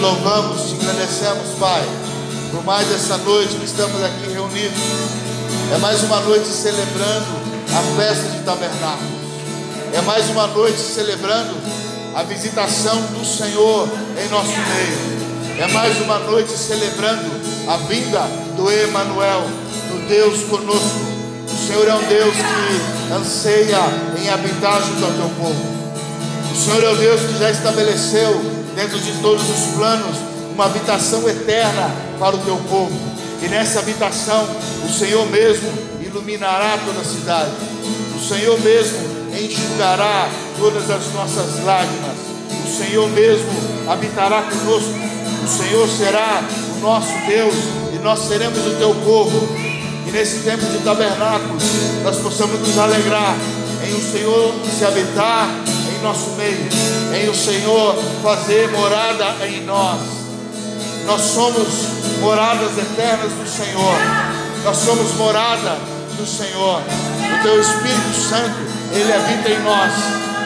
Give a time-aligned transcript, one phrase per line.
[0.00, 1.82] louvamos, te agradecemos, Pai,
[2.52, 4.78] por mais essa noite que estamos aqui reunidos.
[5.74, 7.26] É mais uma noite celebrando
[7.76, 9.18] a festa de tabernáculos.
[9.92, 11.56] É mais uma noite celebrando
[12.14, 13.88] a visitação do Senhor
[14.22, 15.60] em nosso meio.
[15.60, 17.30] É mais uma noite celebrando
[17.68, 18.20] a vinda
[18.56, 19.42] do Emanuel,
[19.90, 21.08] do Deus conosco.
[21.46, 23.80] O Senhor é um Deus que anseia
[24.22, 25.78] em habitar junto ao teu povo.
[26.52, 30.16] O Senhor é o Deus que já estabeleceu dentro de todos os planos
[30.54, 32.96] uma habitação eterna para o teu povo.
[33.42, 34.46] E nessa habitação,
[34.84, 35.68] o Senhor mesmo
[36.00, 37.50] iluminará toda a cidade.
[38.14, 38.98] O Senhor mesmo
[39.32, 42.16] enxugará todas as nossas lágrimas.
[42.66, 43.50] O Senhor mesmo
[43.88, 44.94] habitará conosco.
[45.44, 46.40] O Senhor será
[46.76, 47.54] o nosso Deus
[47.92, 49.48] e nós seremos o teu povo.
[50.06, 51.64] E nesse tempo de tabernáculos,
[52.04, 53.36] nós possamos nos alegrar
[53.84, 55.48] em o Senhor se habitar
[55.98, 56.68] em nosso meio,
[57.14, 60.00] em o Senhor fazer morada em nós.
[61.06, 61.68] Nós somos
[62.20, 63.98] moradas eternas do Senhor.
[64.64, 65.76] Nós somos morada
[66.16, 66.80] do Senhor.
[66.80, 68.58] O teu Espírito Santo,
[68.92, 69.92] ele habita em nós.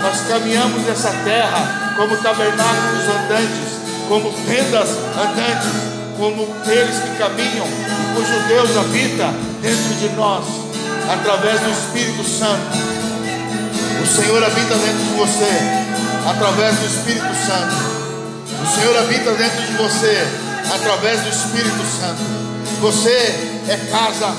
[0.03, 7.67] Nós caminhamos nessa terra como tabernáculos andantes, como tendas andantes, como aqueles que caminham,
[8.15, 10.45] cujo Deus habita dentro de nós,
[11.11, 13.02] através do Espírito Santo.
[14.03, 15.49] O Senhor habita dentro de você,
[16.29, 18.03] através do Espírito Santo.
[18.61, 20.27] O Senhor habita dentro de você,
[20.75, 22.21] através do Espírito Santo.
[22.81, 23.11] Você
[23.69, 24.35] é casa,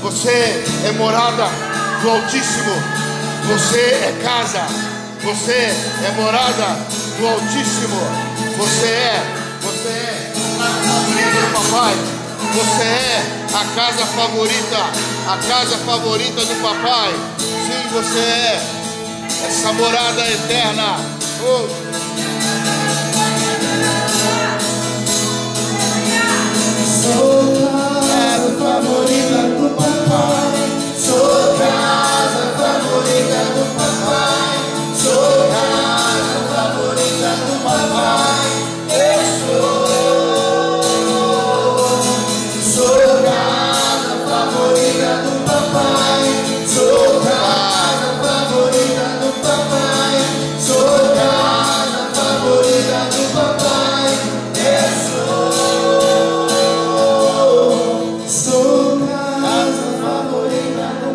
[0.00, 1.44] você é morada
[2.00, 2.72] do Altíssimo.
[3.46, 4.66] Você é casa,
[5.22, 6.78] você é morada
[7.18, 8.00] do Altíssimo.
[8.56, 9.22] Você é,
[9.60, 11.94] você é a favorita do papai.
[12.54, 14.78] Você é a casa favorita,
[15.28, 17.12] a casa favorita do papai.
[17.38, 18.83] Sim, você é
[19.46, 20.96] essa morada eterna.
[21.42, 22.33] Oh.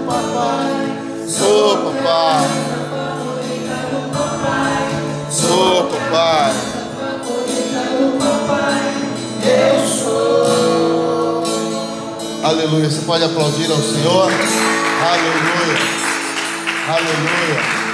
[0.10, 1.28] Papai.
[1.28, 2.48] Sou papai.
[5.30, 6.54] Sou papai.
[12.44, 12.90] Aleluia.
[12.90, 14.32] Você pode aplaudir ao Senhor.
[15.02, 15.78] Aleluia.
[16.88, 17.89] Aleluia.